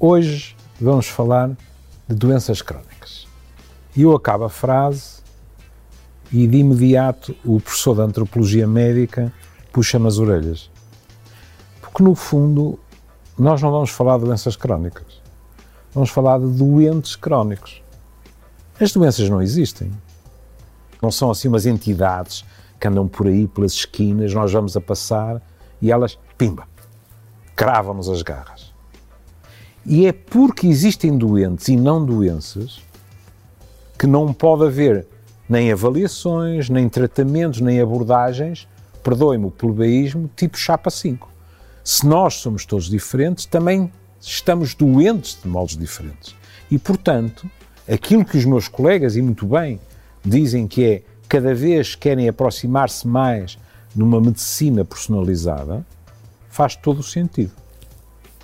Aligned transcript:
Hoje 0.00 0.54
vamos 0.80 1.08
falar 1.08 1.50
de 2.06 2.14
doenças 2.14 2.62
crónicas. 2.62 3.26
E 3.96 4.02
eu 4.02 4.14
acabo 4.14 4.44
a 4.44 4.48
frase 4.48 5.14
e 6.30 6.46
de 6.46 6.58
imediato 6.58 7.34
o 7.44 7.58
professor 7.58 7.96
de 7.96 8.02
antropologia 8.02 8.64
médica 8.64 9.32
puxa-me 9.72 10.06
as 10.06 10.18
orelhas. 10.18 10.70
Porque 11.80 12.00
no 12.00 12.14
fundo 12.14 12.78
nós 13.36 13.60
não 13.60 13.72
vamos 13.72 13.90
falar 13.90 14.18
de 14.18 14.26
doenças 14.26 14.54
crónicas. 14.54 15.20
Vamos 15.92 16.10
falar 16.10 16.38
de 16.38 16.46
doentes 16.46 17.16
crónicos. 17.16 17.82
As 18.80 18.92
doenças 18.92 19.28
não 19.28 19.42
existem. 19.42 19.90
Não 21.02 21.10
são 21.10 21.28
assim 21.28 21.48
umas 21.48 21.66
entidades 21.66 22.44
que 22.78 22.86
andam 22.86 23.08
por 23.08 23.26
aí 23.26 23.48
pelas 23.48 23.72
esquinas, 23.72 24.32
nós 24.32 24.52
vamos 24.52 24.76
a 24.76 24.80
passar 24.80 25.42
e 25.82 25.90
elas, 25.90 26.16
pimba, 26.36 26.68
cravam-nos 27.56 28.08
as 28.08 28.22
garras. 28.22 28.67
E 29.90 30.06
é 30.06 30.12
porque 30.12 30.66
existem 30.66 31.16
doentes 31.16 31.68
e 31.68 31.74
não 31.74 32.04
doenças 32.04 32.78
que 33.98 34.06
não 34.06 34.34
pode 34.34 34.66
haver 34.66 35.06
nem 35.48 35.72
avaliações, 35.72 36.68
nem 36.68 36.90
tratamentos, 36.90 37.62
nem 37.62 37.80
abordagens, 37.80 38.68
perdoem-me 39.02 39.46
o 39.46 39.50
plebeísmo, 39.50 40.28
tipo 40.36 40.58
chapa 40.58 40.90
5. 40.90 41.26
Se 41.82 42.06
nós 42.06 42.34
somos 42.34 42.66
todos 42.66 42.90
diferentes, 42.90 43.46
também 43.46 43.90
estamos 44.20 44.74
doentes 44.74 45.38
de 45.42 45.48
modos 45.48 45.74
diferentes. 45.74 46.34
E, 46.70 46.78
portanto, 46.78 47.50
aquilo 47.90 48.26
que 48.26 48.36
os 48.36 48.44
meus 48.44 48.68
colegas, 48.68 49.16
e 49.16 49.22
muito 49.22 49.46
bem, 49.46 49.80
dizem 50.22 50.68
que 50.68 50.84
é 50.84 51.02
cada 51.26 51.54
vez 51.54 51.94
querem 51.94 52.28
aproximar-se 52.28 53.08
mais 53.08 53.58
numa 53.96 54.20
medicina 54.20 54.84
personalizada, 54.84 55.82
faz 56.50 56.76
todo 56.76 56.98
o 56.98 57.02
sentido. 57.02 57.52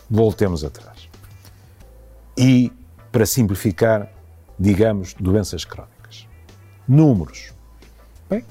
Voltemos 0.08 0.64
atrás. 0.64 0.93
E, 2.36 2.72
para 3.12 3.26
simplificar, 3.26 4.12
digamos, 4.58 5.14
doenças 5.14 5.64
crónicas. 5.64 6.26
Números. 6.86 7.52
Bem, 8.28 8.44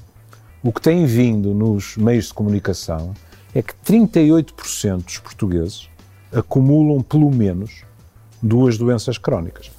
o 0.62 0.72
que 0.72 0.80
tem 0.80 1.04
vindo 1.06 1.54
nos 1.54 1.96
meios 1.96 2.26
de 2.26 2.34
comunicação 2.34 3.14
é 3.54 3.62
que 3.62 3.74
38% 3.74 5.04
dos 5.04 5.18
portugueses 5.18 5.88
acumulam 6.32 7.02
pelo 7.02 7.30
menos 7.30 7.84
duas 8.42 8.76
doenças 8.76 9.16
crónicas. 9.16 9.70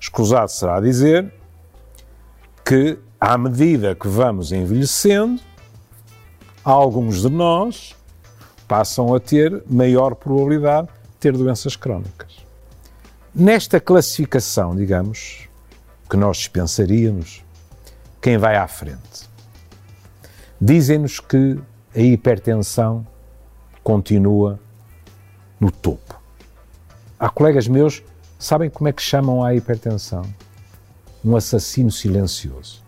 Escusado 0.00 0.50
será 0.50 0.80
dizer 0.80 1.32
que, 2.64 2.98
à 3.20 3.36
medida 3.38 3.94
que 3.94 4.08
vamos 4.08 4.50
envelhecendo, 4.50 5.40
alguns 6.64 7.22
de 7.22 7.28
nós 7.28 7.94
passam 8.66 9.14
a 9.14 9.20
ter 9.20 9.62
maior 9.68 10.14
probabilidade 10.14 10.88
de 10.88 11.16
ter 11.18 11.32
doenças 11.32 11.76
crónicas. 11.76 12.29
Nesta 13.32 13.78
classificação, 13.78 14.74
digamos, 14.74 15.48
que 16.10 16.16
nós 16.16 16.38
dispensaríamos, 16.38 17.44
quem 18.20 18.36
vai 18.36 18.56
à 18.56 18.66
frente? 18.66 19.30
Dizem-nos 20.60 21.20
que 21.20 21.56
a 21.94 22.00
hipertensão 22.00 23.06
continua 23.84 24.58
no 25.60 25.70
topo. 25.70 26.20
Há 27.20 27.28
colegas 27.30 27.68
meus, 27.68 28.02
sabem 28.36 28.68
como 28.68 28.88
é 28.88 28.92
que 28.92 29.00
chamam 29.00 29.44
a 29.44 29.54
hipertensão? 29.54 30.22
Um 31.24 31.36
assassino 31.36 31.92
silencioso. 31.92 32.82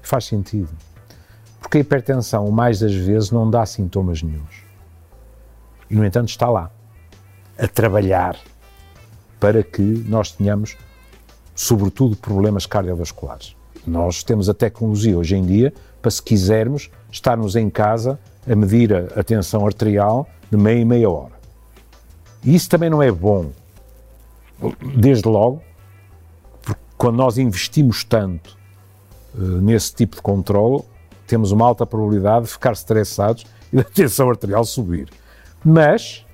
Faz 0.00 0.24
sentido. 0.24 0.70
Porque 1.60 1.76
a 1.76 1.80
hipertensão, 1.82 2.50
mais 2.50 2.80
das 2.80 2.94
vezes, 2.94 3.30
não 3.30 3.50
dá 3.50 3.66
sintomas 3.66 4.22
nenhums. 4.22 4.62
E, 5.90 5.94
no 5.94 6.06
entanto, 6.06 6.30
está 6.30 6.48
lá, 6.48 6.70
a 7.58 7.68
trabalhar 7.68 8.38
para 9.38 9.62
que 9.62 9.82
nós 9.82 10.32
tenhamos, 10.32 10.76
sobretudo, 11.54 12.16
problemas 12.16 12.66
cardiovasculares. 12.66 13.56
Nós 13.86 14.22
temos 14.22 14.48
a 14.48 14.54
tecnologia 14.54 15.16
hoje 15.16 15.36
em 15.36 15.44
dia 15.44 15.72
para, 16.02 16.10
se 16.10 16.22
quisermos, 16.22 16.90
estarmos 17.10 17.54
em 17.54 17.70
casa 17.70 18.18
a 18.48 18.54
medir 18.54 18.92
a, 18.94 19.22
tensão 19.22 19.66
arterial 19.66 20.28
de 20.50 20.56
meia 20.56 20.80
e 20.80 20.84
meia 20.84 21.10
hora. 21.10 21.34
E 22.44 22.54
isso 22.54 22.68
também 22.68 22.88
não 22.88 23.02
é 23.02 23.10
bom. 23.10 23.50
Desde 24.96 25.28
logo, 25.28 25.62
porque 26.62 26.80
quando 26.96 27.16
nós 27.16 27.38
investimos 27.38 28.04
tanto 28.04 28.56
uh, 29.34 29.60
nesse 29.60 29.94
tipo 29.94 30.16
de 30.16 30.22
controle, 30.22 30.82
temos 31.26 31.52
uma 31.52 31.66
alta 31.66 31.84
probabilidade 31.84 32.46
de 32.46 32.52
ficar 32.52 32.72
estressados 32.72 33.44
e 33.72 33.76
da 33.76 33.84
tensão 33.84 34.30
arterial 34.30 34.64
subir. 34.64 35.08
Mas, 35.64 36.24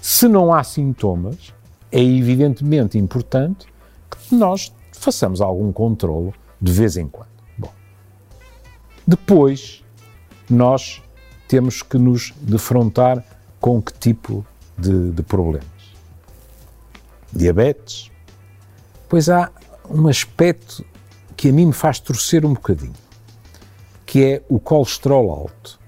se 0.00 0.28
não 0.28 0.54
há 0.54 0.62
sintomas, 0.62 1.52
é 1.90 2.02
evidentemente 2.02 2.98
importante 2.98 3.66
que 4.10 4.34
nós 4.34 4.72
façamos 4.92 5.40
algum 5.40 5.72
controlo 5.72 6.34
de 6.60 6.72
vez 6.72 6.96
em 6.96 7.08
quando. 7.08 7.28
Bom, 7.56 7.72
depois 9.06 9.84
nós 10.48 11.02
temos 11.48 11.82
que 11.82 11.98
nos 11.98 12.32
defrontar 12.40 13.24
com 13.60 13.80
que 13.80 13.92
tipo 13.92 14.44
de, 14.76 15.12
de 15.12 15.22
problemas? 15.22 15.66
Diabetes? 17.32 18.10
Pois 19.08 19.28
há 19.28 19.50
um 19.88 20.08
aspecto 20.08 20.84
que 21.36 21.50
a 21.50 21.52
mim 21.52 21.66
me 21.66 21.72
faz 21.72 22.00
torcer 22.00 22.44
um 22.44 22.54
bocadinho, 22.54 22.94
que 24.04 24.24
é 24.24 24.42
o 24.48 24.58
colesterol 24.58 25.30
alto. 25.30 25.78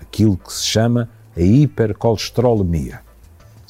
Aquilo 0.00 0.36
que 0.36 0.52
se 0.52 0.64
chama 0.64 1.08
a 1.36 1.40
hipercolesterolemia. 1.40 3.05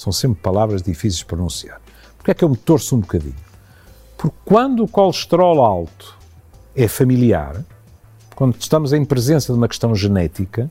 São 0.07 0.13
sempre 0.13 0.41
palavras 0.41 0.83
difíceis 0.83 1.17
de 1.17 1.25
pronunciar. 1.25 1.81
Porquê 2.17 2.31
é 2.31 2.35
que 2.35 2.45
eu 2.45 2.49
me 2.49 2.57
torço 2.57 2.95
um 2.95 3.01
bocadinho? 3.01 3.35
Porque 4.17 4.37
quando 4.45 4.85
o 4.85 4.89
colesterol 4.89 5.65
alto 5.65 6.17
é 6.77 6.87
familiar, 6.87 7.65
quando 8.37 8.55
estamos 8.57 8.93
em 8.93 9.05
presença 9.05 9.53
de 9.53 9.59
uma 9.59 9.67
questão 9.67 9.97
genética, 9.97 10.71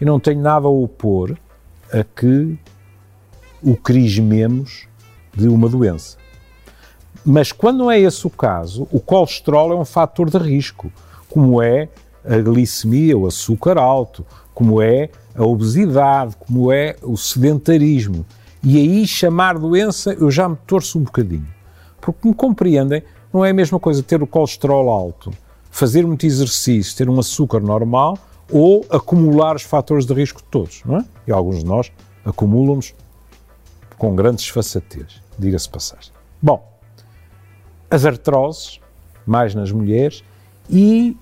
e 0.00 0.04
não 0.04 0.20
tenho 0.20 0.40
nada 0.40 0.68
a 0.68 0.70
opor 0.70 1.36
a 1.92 2.04
que 2.04 2.56
o 3.60 3.74
crismemos 3.74 4.86
de 5.34 5.48
uma 5.48 5.68
doença. 5.68 6.16
Mas 7.24 7.50
quando 7.50 7.78
não 7.78 7.90
é 7.90 7.98
esse 7.98 8.24
o 8.24 8.30
caso, 8.30 8.86
o 8.92 9.00
colesterol 9.00 9.72
é 9.72 9.74
um 9.74 9.84
fator 9.84 10.30
de 10.30 10.38
risco, 10.38 10.92
como 11.28 11.60
é 11.60 11.88
a 12.24 12.38
glicemia, 12.38 13.18
o 13.18 13.26
açúcar 13.26 13.78
alto, 13.78 14.24
como 14.54 14.80
é 14.80 15.10
a 15.34 15.42
obesidade, 15.42 16.36
como 16.36 16.70
é 16.70 16.94
o 17.02 17.16
sedentarismo. 17.16 18.24
E 18.68 18.78
aí 18.78 19.06
chamar 19.06 19.60
doença 19.60 20.12
eu 20.14 20.28
já 20.28 20.48
me 20.48 20.56
torço 20.66 20.98
um 20.98 21.04
bocadinho. 21.04 21.46
Porque 22.00 22.26
me 22.26 22.34
compreendem, 22.34 23.00
não 23.32 23.44
é 23.44 23.50
a 23.50 23.54
mesma 23.54 23.78
coisa 23.78 24.02
ter 24.02 24.20
o 24.20 24.26
colesterol 24.26 24.90
alto, 24.90 25.30
fazer 25.70 26.04
muito 26.04 26.26
exercício, 26.26 26.96
ter 26.96 27.08
um 27.08 27.16
açúcar 27.20 27.60
normal 27.60 28.18
ou 28.50 28.84
acumular 28.90 29.54
os 29.54 29.62
fatores 29.62 30.04
de 30.04 30.12
risco 30.12 30.42
todos, 30.42 30.82
não 30.84 30.96
é? 30.96 31.04
E 31.28 31.30
alguns 31.30 31.60
de 31.60 31.64
nós 31.64 31.92
acumulam-nos 32.24 32.92
com 33.96 34.16
grandes 34.16 34.46
desfaçatez, 34.46 35.22
diga-se 35.38 35.68
passagem. 35.68 36.10
Bom, 36.42 36.68
as 37.88 38.04
artroses, 38.04 38.80
mais 39.24 39.54
nas 39.54 39.70
mulheres, 39.70 40.24
e, 40.68 41.16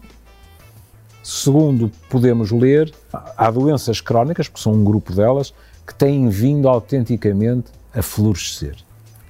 segundo 1.23 1.93
podemos 2.09 2.51
ler, 2.51 2.91
há 3.13 3.51
doenças 3.51 4.01
crónicas, 4.01 4.49
porque 4.49 4.63
são 4.63 4.73
um 4.73 4.83
grupo 4.83 5.13
delas, 5.13 5.53
que 5.87 5.95
têm 5.95 6.29
vindo 6.29 6.69
autenticamente 6.69 7.71
a 7.93 8.03
florescer. 8.03 8.77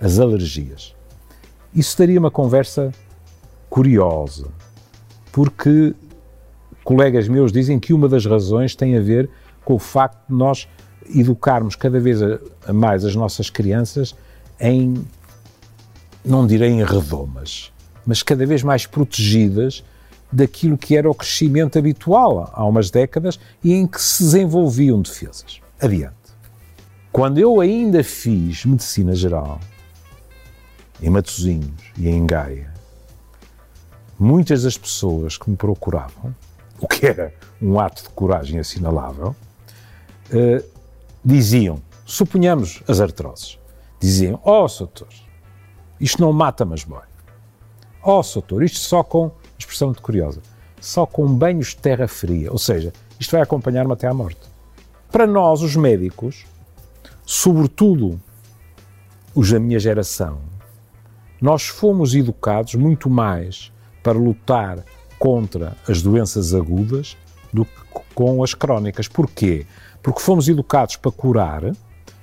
As 0.01 0.19
alergias. 0.19 0.95
Isso 1.75 1.97
daria 1.99 2.19
uma 2.19 2.31
conversa 2.31 2.93
curiosa, 3.69 4.49
porque 5.33 5.95
colegas 6.85 7.27
meus 7.27 7.51
dizem 7.51 7.81
que 7.81 7.93
uma 7.93 8.09
das 8.09 8.27
razões 8.27 8.77
tem 8.77 8.97
a 8.97 9.01
ver 9.01 9.29
com 9.65 9.75
o 9.75 9.79
facto 9.79 10.29
de 10.29 10.35
nós 10.35 10.69
educarmos 11.13 11.75
cada 11.75 11.99
vez 11.99 12.21
mais 12.73 13.05
as 13.05 13.17
nossas 13.17 13.51
crianças 13.51 14.15
em, 14.61 15.05
não 16.25 16.47
direi 16.47 16.71
em 16.71 16.85
redomas, 16.85 17.73
mas 18.07 18.23
cada 18.23 18.47
vez 18.47 18.63
mais 18.63 18.87
protegidas 18.87 19.83
daquilo 20.31 20.77
que 20.77 20.97
era 20.97 21.11
o 21.11 21.15
crescimento 21.15 21.79
habitual 21.79 22.51
há 22.53 22.65
umas 22.65 22.91
décadas 22.91 23.39
e 23.63 23.73
em 23.73 23.87
que 23.87 24.01
se 24.01 24.23
desenvolviam 24.23 25.01
defesas. 25.01 25.61
Adiante. 25.81 26.24
Quando 27.15 27.39
eu 27.39 27.61
ainda 27.61 28.03
fiz 28.03 28.65
medicina 28.65 29.15
geral, 29.15 29.61
em 31.01 31.09
Matosinhos 31.09 31.93
e 31.97 32.09
em 32.09 32.27
Gaia, 32.27 32.75
muitas 34.19 34.65
das 34.65 34.77
pessoas 34.77 35.39
que 35.39 35.49
me 35.49 35.57
procuravam, 35.57 36.35
o 36.81 36.89
que 36.89 37.07
era 37.07 37.33
um 37.63 37.79
ato 37.79 38.03
de 38.03 38.09
coragem 38.09 38.59
assinalável, 38.59 39.29
uh, 40.33 40.71
diziam, 41.25 41.81
suponhamos 42.05 42.83
as 42.89 43.01
artroses, 43.01 43.61
diziam, 44.01 44.41
ó 44.43 44.65
oh, 44.65 44.79
doutor, 44.79 45.07
isto 46.01 46.21
não 46.21 46.33
mata, 46.33 46.65
mas 46.65 46.83
boy. 46.83 46.99
Ó 48.03 48.19
oh, 48.19 48.23
doutor, 48.35 48.65
isto 48.65 48.81
só 48.81 49.05
com, 49.05 49.31
expressão 49.57 49.87
muito 49.87 50.03
curiosa, 50.03 50.43
só 50.81 51.07
com 51.07 51.29
banhos 51.29 51.69
de 51.69 51.77
terra 51.77 52.09
fria, 52.09 52.51
ou 52.51 52.59
seja, 52.59 52.93
isto 53.21 53.31
vai 53.31 53.41
acompanhar-me 53.41 53.93
até 53.93 54.09
à 54.09 54.13
morte. 54.13 54.53
Para 55.13 55.29
nós, 55.29 55.63
os 55.63 55.77
médicos, 55.77 56.45
sobretudo 57.25 58.21
os 59.35 59.51
da 59.51 59.59
minha 59.59 59.79
geração, 59.79 60.39
nós 61.41 61.67
fomos 61.67 62.15
educados 62.15 62.75
muito 62.75 63.11
mais 63.11 63.73
para 64.03 64.19
lutar 64.19 64.85
contra 65.19 65.77
as 65.89 66.03
doenças 66.03 66.55
agudas 66.55 67.17
do 67.53 67.65
que 67.65 67.85
com 68.15 68.43
as 68.43 68.55
crónicas. 68.55 69.09
Porquê? 69.09 69.67
Porque 70.03 70.21
fomos 70.21 70.49
educados 70.49 70.97
para 70.97 71.11
curar, 71.11 71.73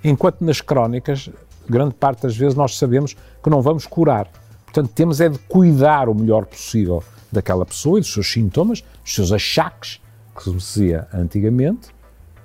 enquanto 0.03 0.41
nas 0.41 0.61
crónicas, 0.61 1.29
grande 1.67 1.93
parte 1.95 2.23
das 2.23 2.35
vezes, 2.35 2.55
nós 2.55 2.77
sabemos 2.77 3.15
que 3.43 3.49
não 3.49 3.61
vamos 3.61 3.85
curar. 3.85 4.29
Portanto, 4.65 4.91
temos 4.93 5.19
é 5.19 5.27
de 5.29 5.37
cuidar 5.39 6.07
o 6.07 6.15
melhor 6.15 6.45
possível 6.45 7.03
daquela 7.31 7.65
pessoa 7.65 7.97
e 7.97 8.01
dos 8.01 8.13
seus 8.13 8.31
sintomas, 8.31 8.81
dos 9.03 9.15
seus 9.15 9.31
achaques, 9.31 9.99
que 10.35 10.43
se 10.43 10.51
dizia 10.51 11.07
antigamente, 11.13 11.89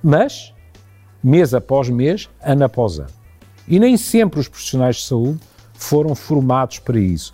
mas 0.02 0.52
mês 1.22 1.54
após 1.54 1.88
mês, 1.88 2.28
ano 2.42 2.64
após 2.64 2.98
ano. 2.98 3.10
E 3.68 3.78
nem 3.78 3.96
sempre 3.96 4.40
os 4.40 4.48
profissionais 4.48 4.96
de 4.96 5.02
saúde 5.02 5.40
foram 5.74 6.14
formados 6.14 6.78
para 6.78 6.98
isso. 6.98 7.32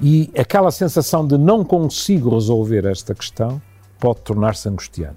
E 0.00 0.30
aquela 0.36 0.70
sensação 0.70 1.26
de 1.26 1.38
não 1.38 1.64
consigo 1.64 2.30
resolver 2.30 2.84
esta 2.84 3.14
questão 3.14 3.60
pode 3.98 4.20
tornar-se 4.20 4.68
angustiante. 4.68 5.16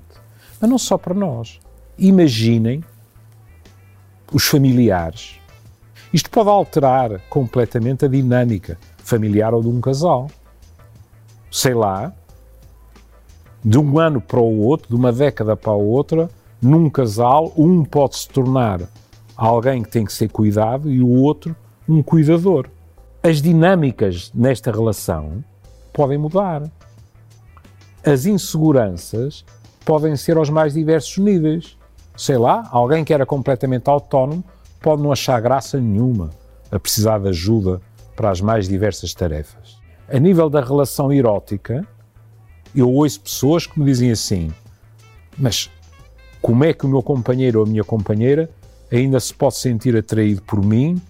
Mas 0.60 0.70
não 0.70 0.78
só 0.78 0.98
para 0.98 1.14
nós. 1.14 1.60
Imaginem 1.98 2.84
os 4.32 4.46
familiares. 4.46 5.40
Isto 6.14 6.30
pode 6.30 6.50
alterar 6.50 7.20
completamente 7.30 8.06
a 8.06 8.08
dinâmica 8.08 8.78
familiar 8.98 9.54
ou 9.54 9.62
de 9.62 9.68
um 9.68 9.82
casal. 9.82 10.30
Sei 11.52 11.74
lá, 11.74 12.14
de 13.64 13.78
um 13.78 14.00
ano 14.00 14.22
para 14.22 14.40
o 14.40 14.60
outro, 14.60 14.90
de 14.90 14.96
uma 14.96 15.12
década 15.12 15.56
para 15.56 15.72
a 15.72 15.76
outra, 15.76 16.30
num 16.62 16.90
casal, 16.90 17.54
um 17.56 17.84
pode 17.84 18.18
se 18.18 18.28
tornar 18.28 18.82
alguém 19.36 19.84
que 19.84 19.90
tem 19.90 20.04
que 20.04 20.14
ser 20.14 20.30
cuidado 20.30 20.92
e 20.92 21.02
o 21.02 21.08
outro 21.08 21.56
um 21.88 22.02
cuidador. 22.02 22.68
As 23.22 23.42
dinâmicas 23.42 24.32
nesta 24.34 24.72
relação 24.72 25.44
podem 25.94 26.18
mudar. 26.18 26.64
As 28.06 28.26
inseguranças 28.26 29.46
podem 29.86 30.16
ser 30.16 30.38
aos 30.38 30.50
mais 30.50 30.74
diversos 30.74 31.18
níveis. 31.18 31.78
Sei 32.16 32.38
lá, 32.38 32.68
alguém 32.72 33.06
que 33.06 33.14
era 33.14 33.26
completamente 33.26 33.90
autónomo 33.90 34.44
pode 34.82 35.02
não 35.02 35.12
achar 35.12 35.40
graça 35.40 35.80
nenhuma 35.80 36.32
a 36.72 36.80
precisar 36.80 37.20
de 37.20 37.30
ajuda 37.30 37.82
para 38.16 38.30
as 38.30 38.42
mais 38.42 38.68
diversas 38.68 39.14
tarefas. 39.14 39.78
A 40.10 40.20
nível 40.20 40.50
da 40.50 40.62
relação 40.62 41.12
erótica, 41.12 41.86
eu 42.76 42.92
ouço 42.92 43.22
pessoas 43.22 43.66
que 43.68 43.80
me 43.80 43.86
dizem 43.86 44.12
assim: 44.12 44.52
Mas 45.38 45.70
como 46.42 46.64
é 46.64 46.74
que 46.74 46.86
o 46.86 46.90
meu 46.90 47.02
companheiro 47.02 47.60
ou 47.60 47.66
a 47.66 47.70
minha 47.70 47.84
companheira 47.84 48.50
ainda 48.92 49.20
se 49.20 49.34
pode 49.34 49.58
sentir 49.58 49.96
atraído 49.96 50.42
por 50.42 50.64
mim, 50.64 51.02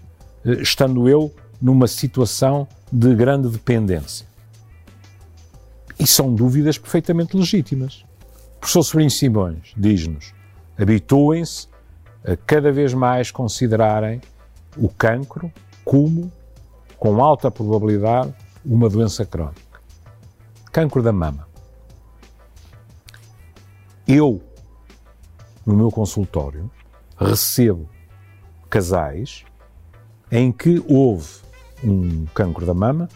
eh, 0.44 0.62
estando 0.62 1.08
eu 1.08 1.32
numa 1.60 1.86
situação 1.86 2.66
de 2.90 3.14
grande 3.14 3.48
dependência? 3.48 4.26
E 5.98 6.06
são 6.06 6.34
dúvidas 6.34 6.78
perfeitamente 6.78 7.36
legítimas. 7.36 8.04
O 8.56 8.60
professor 8.60 8.82
Sobrinho 8.82 9.10
Simões 9.10 9.72
diz-nos: 9.76 10.32
habituem-se 10.78 11.68
a 12.24 12.36
cada 12.36 12.70
vez 12.72 12.94
mais 12.94 13.30
considerarem 13.30 14.20
o 14.76 14.88
cancro 14.88 15.52
como, 15.84 16.32
com 16.98 17.22
alta 17.22 17.50
probabilidade, 17.50 18.34
uma 18.64 18.88
doença 18.88 19.24
crónica. 19.24 19.80
Cancro 20.72 21.02
da 21.02 21.12
mama. 21.12 21.48
Eu, 24.06 24.42
no 25.68 25.76
meu 25.76 25.90
consultório, 25.90 26.70
recebo 27.18 27.86
casais 28.70 29.44
em 30.32 30.50
que 30.50 30.82
houve 30.88 31.28
um 31.84 32.24
cancro 32.34 32.64
da 32.64 32.72
mama, 32.72 33.06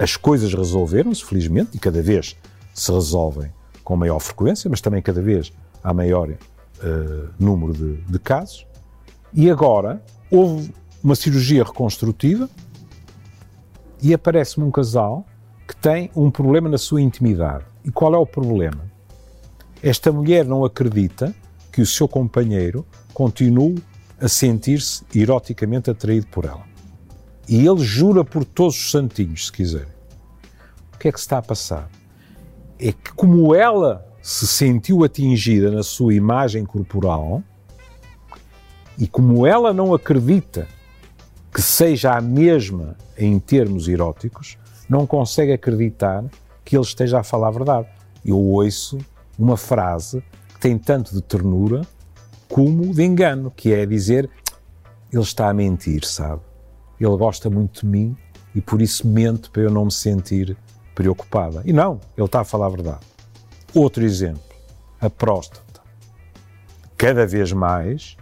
as 0.00 0.16
coisas 0.16 0.52
resolveram-se, 0.52 1.24
felizmente, 1.24 1.76
e 1.76 1.78
cada 1.78 2.02
vez 2.02 2.36
se 2.74 2.90
resolvem 2.90 3.52
com 3.84 3.96
maior 3.96 4.18
frequência, 4.18 4.68
mas 4.68 4.80
também 4.80 5.00
cada 5.00 5.22
vez 5.22 5.52
há 5.82 5.94
maior 5.94 6.28
uh, 6.28 7.28
número 7.38 7.72
de, 7.72 7.96
de 8.02 8.18
casos. 8.18 8.66
E 9.32 9.48
agora 9.48 10.02
houve 10.28 10.74
uma 11.04 11.14
cirurgia 11.14 11.62
reconstrutiva 11.62 12.50
e 14.02 14.12
aparece-me 14.12 14.66
um 14.66 14.72
casal 14.72 15.24
que 15.68 15.76
tem 15.76 16.10
um 16.16 16.32
problema 16.32 16.68
na 16.68 16.78
sua 16.78 17.00
intimidade. 17.00 17.64
E 17.84 17.92
qual 17.92 18.12
é 18.12 18.18
o 18.18 18.26
problema? 18.26 18.90
Esta 19.80 20.10
mulher 20.10 20.44
não 20.44 20.64
acredita 20.64 21.32
que 21.72 21.80
o 21.80 21.86
seu 21.86 22.06
companheiro 22.06 22.86
continue 23.14 23.82
a 24.20 24.28
sentir-se 24.28 25.02
eroticamente 25.14 25.90
atraído 25.90 26.26
por 26.28 26.44
ela. 26.44 26.64
E 27.48 27.66
ele 27.66 27.80
jura 27.80 28.22
por 28.22 28.44
todos 28.44 28.76
os 28.76 28.90
santinhos, 28.90 29.46
se 29.46 29.52
quiser. 29.52 29.88
O 30.94 30.98
que 30.98 31.08
é 31.08 31.12
que 31.12 31.18
está 31.18 31.38
a 31.38 31.42
passar? 31.42 31.90
É 32.78 32.92
que, 32.92 33.12
como 33.14 33.54
ela 33.54 34.06
se 34.22 34.46
sentiu 34.46 35.02
atingida 35.02 35.70
na 35.70 35.82
sua 35.82 36.14
imagem 36.14 36.64
corporal, 36.64 37.42
e 38.96 39.08
como 39.08 39.46
ela 39.46 39.72
não 39.72 39.92
acredita 39.92 40.68
que 41.52 41.60
seja 41.60 42.12
a 42.12 42.20
mesma 42.20 42.96
em 43.18 43.38
termos 43.38 43.88
eróticos, 43.88 44.56
não 44.88 45.06
consegue 45.06 45.52
acreditar 45.52 46.24
que 46.64 46.76
ele 46.76 46.84
esteja 46.84 47.20
a 47.20 47.24
falar 47.24 47.48
a 47.48 47.52
verdade. 47.52 47.88
Eu 48.24 48.38
ouço 48.38 48.98
uma 49.38 49.56
frase 49.56 50.22
tem 50.62 50.78
tanto 50.78 51.12
de 51.12 51.20
ternura 51.20 51.82
como 52.48 52.94
de 52.94 53.02
engano, 53.02 53.50
que 53.50 53.74
é 53.74 53.84
dizer 53.84 54.30
ele 55.12 55.22
está 55.22 55.50
a 55.50 55.52
mentir, 55.52 56.04
sabe? 56.04 56.40
Ele 57.00 57.16
gosta 57.16 57.50
muito 57.50 57.80
de 57.80 57.86
mim 57.86 58.16
e 58.54 58.60
por 58.60 58.80
isso 58.80 59.06
mente 59.08 59.50
para 59.50 59.62
eu 59.62 59.70
não 59.72 59.86
me 59.86 59.90
sentir 59.90 60.56
preocupada. 60.94 61.62
E 61.64 61.72
não, 61.72 61.98
ele 62.16 62.24
está 62.24 62.42
a 62.42 62.44
falar 62.44 62.66
a 62.66 62.70
verdade. 62.70 63.00
Outro 63.74 64.04
exemplo, 64.04 64.40
a 65.00 65.10
próstata. 65.10 65.82
Cada 66.96 67.26
vez 67.26 67.52
mais 67.52 68.16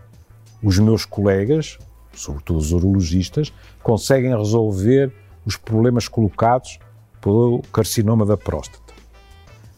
os 0.62 0.78
meus 0.78 1.04
colegas, 1.04 1.78
sobretudo 2.14 2.58
os 2.58 2.72
urologistas, 2.72 3.52
conseguem 3.82 4.34
resolver 4.34 5.12
os 5.44 5.58
problemas 5.58 6.08
colocados 6.08 6.78
pelo 7.20 7.60
carcinoma 7.70 8.24
da 8.24 8.38
próstata. 8.38 8.89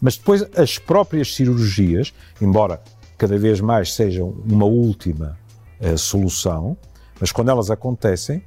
Mas 0.02 0.16
depois 0.16 0.44
as 0.58 0.78
próprias 0.78 1.32
cirurgias, 1.32 2.12
embora 2.40 2.82
cada 3.16 3.38
vez 3.38 3.60
mais 3.60 3.94
sejam 3.94 4.30
uma 4.44 4.64
última 4.64 5.38
uh, 5.80 5.96
solução, 5.96 6.76
mas 7.20 7.30
quando 7.30 7.50
elas 7.50 7.70
acontecem, 7.70 8.42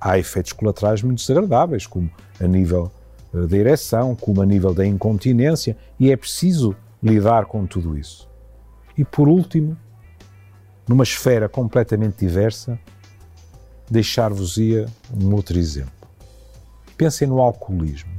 há 0.00 0.18
efeitos 0.18 0.54
colaterais 0.54 1.02
muito 1.02 1.18
desagradáveis, 1.18 1.86
como 1.86 2.10
a 2.40 2.46
nível 2.46 2.90
uh, 3.34 3.46
da 3.46 3.54
ereção, 3.54 4.16
como 4.16 4.40
a 4.40 4.46
nível 4.46 4.72
da 4.72 4.86
incontinência, 4.86 5.76
e 6.00 6.10
é 6.10 6.16
preciso 6.16 6.74
lidar 7.02 7.44
com 7.44 7.66
tudo 7.66 7.98
isso. 7.98 8.26
E 8.96 9.04
por 9.04 9.28
último, 9.28 9.76
numa 10.88 11.04
esfera 11.04 11.50
completamente 11.50 12.16
diversa, 12.18 12.78
deixar-vos-ia 13.90 14.86
um 15.14 15.34
outro 15.34 15.58
exemplo. 15.58 15.92
Pensem 16.96 17.28
no 17.28 17.40
alcoolismo. 17.40 18.10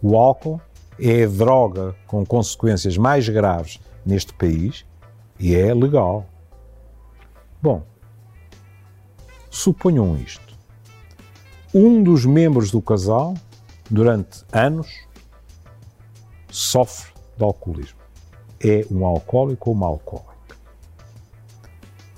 O 0.00 0.16
álcool 0.16 0.58
é 1.04 1.26
droga 1.26 1.96
com 2.06 2.24
consequências 2.24 2.96
mais 2.96 3.28
graves 3.28 3.80
neste 4.06 4.32
país 4.34 4.86
e 5.36 5.52
é 5.52 5.74
legal. 5.74 6.24
Bom, 7.60 7.82
suponham 9.50 10.16
isto. 10.16 10.56
Um 11.74 12.02
dos 12.04 12.24
membros 12.24 12.70
do 12.70 12.80
casal, 12.80 13.34
durante 13.90 14.44
anos, 14.52 14.88
sofre 16.48 17.12
de 17.36 17.42
alcoolismo. 17.42 17.98
É 18.60 18.86
um 18.88 19.04
alcoólico 19.04 19.70
ou 19.70 19.76
uma 19.76 19.88
alcoólica. 19.88 20.56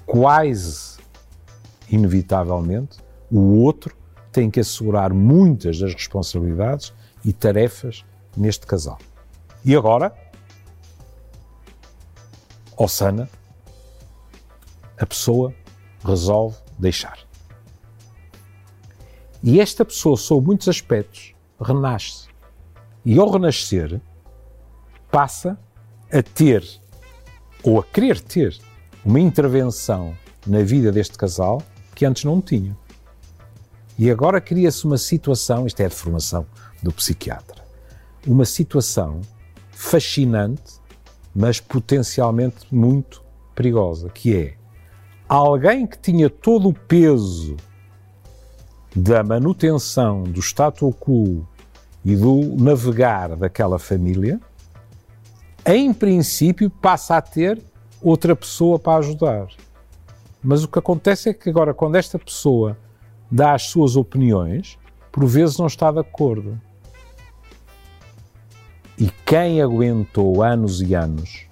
Quase 0.04 0.98
inevitavelmente, 1.88 2.98
o 3.30 3.62
outro 3.62 3.96
tem 4.30 4.50
que 4.50 4.60
assegurar 4.60 5.14
muitas 5.14 5.78
das 5.78 5.94
responsabilidades 5.94 6.92
e 7.24 7.32
tarefas 7.32 8.04
neste 8.36 8.66
casal. 8.66 8.98
E 9.64 9.74
agora, 9.74 10.14
Osana, 12.76 13.28
a 14.98 15.06
pessoa 15.06 15.54
resolve 16.04 16.56
deixar. 16.78 17.18
E 19.42 19.60
esta 19.60 19.84
pessoa, 19.84 20.16
sob 20.16 20.46
muitos 20.46 20.68
aspectos, 20.68 21.34
renasce. 21.60 22.28
E 23.04 23.18
ao 23.18 23.30
renascer, 23.30 24.00
passa 25.10 25.58
a 26.12 26.22
ter, 26.22 26.64
ou 27.62 27.78
a 27.78 27.84
querer 27.84 28.20
ter, 28.20 28.58
uma 29.04 29.20
intervenção 29.20 30.16
na 30.46 30.62
vida 30.62 30.90
deste 30.90 31.18
casal 31.18 31.62
que 31.94 32.06
antes 32.06 32.24
não 32.24 32.40
tinha. 32.40 32.76
E 33.98 34.10
agora 34.10 34.40
cria-se 34.40 34.84
uma 34.84 34.98
situação, 34.98 35.66
isto 35.66 35.80
é 35.80 35.86
a 35.86 35.90
formação 35.90 36.46
do 36.82 36.90
psiquiatra, 36.92 37.63
uma 38.26 38.44
situação 38.44 39.20
fascinante, 39.70 40.80
mas 41.34 41.60
potencialmente 41.60 42.66
muito 42.72 43.22
perigosa, 43.54 44.08
que 44.08 44.36
é 44.36 44.54
alguém 45.28 45.86
que 45.86 45.98
tinha 45.98 46.30
todo 46.30 46.68
o 46.68 46.74
peso 46.74 47.56
da 48.94 49.22
manutenção 49.24 50.22
do 50.22 50.40
status 50.40 50.94
quo 51.00 51.46
e 52.04 52.14
do 52.14 52.54
navegar 52.56 53.34
daquela 53.36 53.78
família, 53.78 54.40
em 55.66 55.92
princípio 55.92 56.70
passa 56.70 57.16
a 57.16 57.22
ter 57.22 57.60
outra 58.00 58.36
pessoa 58.36 58.78
para 58.78 58.98
ajudar. 58.98 59.48
Mas 60.42 60.62
o 60.62 60.68
que 60.68 60.78
acontece 60.78 61.30
é 61.30 61.34
que 61.34 61.48
agora, 61.48 61.72
quando 61.72 61.96
esta 61.96 62.18
pessoa 62.18 62.76
dá 63.30 63.54
as 63.54 63.62
suas 63.64 63.96
opiniões, 63.96 64.78
por 65.10 65.24
vezes 65.24 65.56
não 65.56 65.66
está 65.66 65.90
de 65.90 66.00
acordo. 66.00 66.60
E 68.98 69.10
quem 69.26 69.60
aguentou 69.60 70.42
anos 70.42 70.80
e 70.80 70.94
anos 70.94 71.46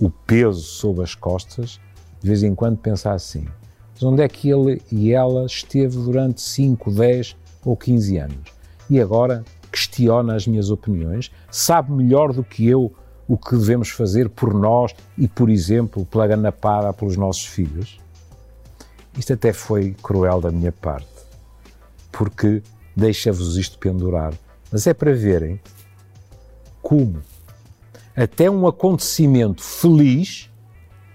o 0.00 0.10
peso 0.10 0.60
sob 0.60 1.00
as 1.02 1.14
costas, 1.14 1.80
de 2.20 2.26
vez 2.26 2.42
em 2.42 2.54
quando 2.54 2.78
pensa 2.78 3.12
assim: 3.12 3.46
mas 3.92 4.02
onde 4.02 4.22
é 4.22 4.28
que 4.28 4.50
ele 4.50 4.82
e 4.90 5.12
ela 5.12 5.46
esteve 5.46 5.96
durante 5.96 6.40
5, 6.40 6.90
10 6.90 7.36
ou 7.64 7.76
15 7.76 8.16
anos? 8.18 8.52
E 8.90 9.00
agora 9.00 9.44
questiona 9.70 10.34
as 10.34 10.46
minhas 10.46 10.70
opiniões, 10.70 11.30
sabe 11.50 11.92
melhor 11.92 12.32
do 12.32 12.42
que 12.42 12.68
eu 12.68 12.92
o 13.28 13.38
que 13.38 13.56
devemos 13.56 13.88
fazer 13.88 14.28
por 14.28 14.52
nós 14.52 14.92
e, 15.16 15.28
por 15.28 15.48
exemplo, 15.48 16.04
pela 16.04 16.26
ganapada 16.26 16.92
pelos 16.92 17.16
nossos 17.16 17.46
filhos? 17.46 18.00
Isto 19.16 19.34
até 19.34 19.52
foi 19.52 19.94
cruel 20.02 20.40
da 20.40 20.50
minha 20.50 20.72
parte, 20.72 21.06
porque 22.10 22.60
deixa-vos 22.96 23.56
isto 23.56 23.78
pendurar, 23.78 24.34
mas 24.70 24.86
é 24.86 24.92
para 24.92 25.14
verem 25.14 25.60
como 26.92 27.22
até 28.14 28.50
um 28.50 28.66
acontecimento 28.66 29.62
feliz, 29.62 30.50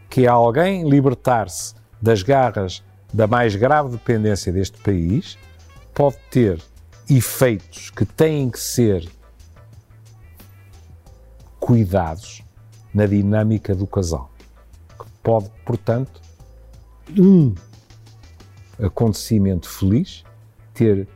que 0.09 0.25
é 0.25 0.27
alguém 0.27 0.89
libertar-se 0.89 1.75
das 2.01 2.23
garras 2.23 2.83
da 3.13 3.27
mais 3.27 3.55
grave 3.55 3.91
dependência 3.91 4.51
deste 4.51 4.79
país, 4.79 5.37
pode 5.93 6.17
ter 6.31 6.59
efeitos 7.07 7.91
que 7.91 8.05
têm 8.05 8.49
que 8.49 8.59
ser 8.59 9.07
cuidados 11.59 12.43
na 12.91 13.05
dinâmica 13.05 13.75
do 13.75 13.85
casal. 13.85 14.31
Pode, 15.21 15.51
portanto, 15.63 16.19
um 17.15 17.53
acontecimento 18.81 19.69
feliz 19.69 20.23
ter, 20.73 21.07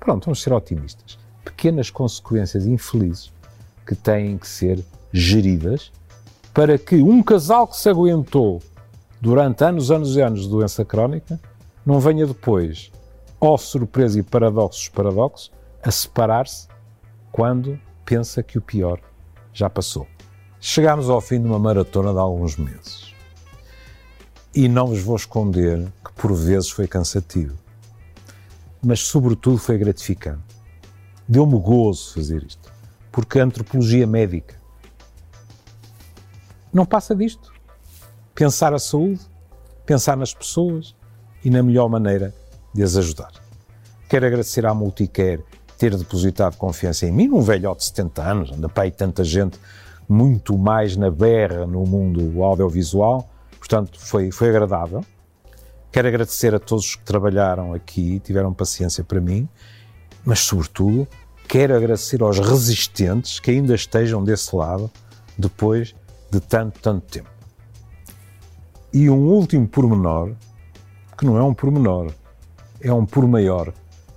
pronto, 0.00 0.24
vamos 0.24 0.42
ser 0.42 0.52
otimistas, 0.52 1.16
pequenas 1.44 1.90
consequências 1.90 2.66
infelizes 2.66 3.32
que 3.86 3.94
têm 3.94 4.38
que 4.38 4.46
ser 4.46 4.84
geridas 5.12 5.92
para 6.54 6.78
que 6.78 6.96
um 7.02 7.22
casal 7.22 7.66
que 7.66 7.76
se 7.76 7.88
aguentou 7.88 8.62
durante 9.20 9.64
anos, 9.64 9.90
anos 9.90 10.16
e 10.16 10.20
anos 10.20 10.42
de 10.42 10.48
doença 10.48 10.84
crónica 10.84 11.40
não 11.84 11.98
venha 11.98 12.26
depois, 12.26 12.92
ó 13.40 13.56
surpresa 13.56 14.18
e 14.18 14.22
paradoxos, 14.22 14.88
paradoxos, 14.88 15.50
a 15.82 15.90
separar-se 15.90 16.68
quando 17.30 17.78
pensa 18.04 18.42
que 18.42 18.58
o 18.58 18.62
pior 18.62 19.00
já 19.52 19.68
passou. 19.68 20.06
Chegámos 20.60 21.10
ao 21.10 21.20
fim 21.20 21.40
de 21.40 21.46
uma 21.46 21.58
maratona 21.58 22.12
de 22.12 22.18
alguns 22.18 22.56
meses. 22.56 23.12
E 24.54 24.68
não 24.68 24.88
vos 24.88 25.00
vou 25.00 25.16
esconder 25.16 25.90
que 26.04 26.12
por 26.12 26.32
vezes 26.34 26.70
foi 26.70 26.86
cansativo. 26.86 27.56
Mas, 28.80 29.00
sobretudo, 29.00 29.58
foi 29.58 29.78
gratificante. 29.78 30.42
Deu-me 31.26 31.58
gozo 31.58 32.14
fazer 32.14 32.44
isto 32.44 32.61
porque 33.12 33.38
a 33.38 33.44
antropologia 33.44 34.06
médica 34.06 34.56
não 36.72 36.86
passa 36.86 37.14
disto. 37.14 37.52
Pensar 38.34 38.72
a 38.72 38.78
saúde, 38.78 39.20
pensar 39.84 40.16
nas 40.16 40.32
pessoas 40.32 40.96
e 41.44 41.50
na 41.50 41.62
melhor 41.62 41.88
maneira 41.88 42.34
de 42.72 42.82
as 42.82 42.96
ajudar. 42.96 43.30
Quero 44.08 44.26
agradecer 44.26 44.64
à 44.64 44.72
Multicare 44.72 45.44
ter 45.76 45.96
depositado 45.96 46.56
confiança 46.56 47.06
em 47.06 47.12
mim, 47.12 47.28
num 47.28 47.42
velhote 47.42 47.80
de 47.80 47.86
70 47.86 48.22
anos, 48.22 48.52
anda 48.52 48.68
para 48.68 48.84
aí 48.84 48.90
tanta 48.90 49.22
gente 49.24 49.58
muito 50.08 50.56
mais 50.56 50.96
na 50.96 51.10
berra 51.10 51.66
no 51.66 51.84
mundo 51.84 52.42
audiovisual, 52.42 53.28
portanto 53.58 53.98
foi, 54.00 54.30
foi 54.30 54.48
agradável. 54.48 55.04
Quero 55.90 56.08
agradecer 56.08 56.54
a 56.54 56.58
todos 56.58 56.86
os 56.86 56.96
que 56.96 57.02
trabalharam 57.02 57.74
aqui, 57.74 58.20
tiveram 58.20 58.54
paciência 58.54 59.04
para 59.04 59.20
mim, 59.20 59.48
mas 60.24 60.40
sobretudo 60.40 61.06
Quero 61.52 61.76
agradecer 61.76 62.22
aos 62.22 62.38
resistentes 62.38 63.38
que 63.38 63.50
ainda 63.50 63.74
estejam 63.74 64.24
desse 64.24 64.56
lado 64.56 64.90
depois 65.36 65.94
de 66.30 66.40
tanto, 66.40 66.80
tanto 66.80 67.06
tempo. 67.06 67.28
E 68.90 69.10
um 69.10 69.28
último 69.28 69.68
pormenor, 69.68 70.32
que 71.14 71.26
não 71.26 71.36
é 71.36 71.42
um 71.42 71.52
pormenor, 71.52 72.10
é 72.80 72.90
um 72.90 73.04
por 73.04 73.28
maior, 73.28 73.70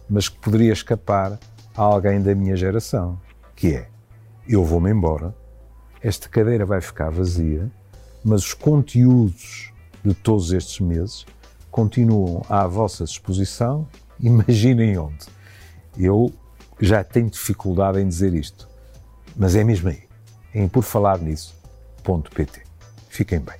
mas 0.09 0.29
que 0.29 0.39
poderia 0.39 0.71
escapar 0.71 1.37
a 1.75 1.81
alguém 1.81 2.21
da 2.21 2.33
minha 2.33 2.55
geração, 2.55 3.19
que 3.53 3.75
é: 3.75 3.89
eu 4.47 4.63
vou-me 4.63 4.89
embora, 4.89 5.35
esta 6.01 6.29
cadeira 6.29 6.65
vai 6.65 6.79
ficar 6.79 7.09
vazia, 7.09 7.69
mas 8.23 8.45
os 8.45 8.53
conteúdos 8.53 9.73
de 10.01 10.13
todos 10.13 10.53
estes 10.53 10.79
meses 10.79 11.25
continuam 11.69 12.45
à 12.47 12.65
vossa 12.65 13.03
disposição. 13.03 13.85
Imaginem 14.21 14.97
onde. 14.97 15.25
Eu 15.97 16.31
já 16.79 17.03
tenho 17.03 17.29
dificuldade 17.29 17.99
em 17.99 18.07
dizer 18.07 18.33
isto, 18.33 18.67
mas 19.35 19.55
é 19.55 19.63
mesmo 19.63 19.89
aí, 19.89 20.03
em 20.53 20.67
por 20.67 20.83
falar 20.83 21.19
nisso, 21.19 21.55
ponto 22.03 22.31
PT. 22.31 22.61
Fiquem 23.09 23.39
bem. 23.39 23.57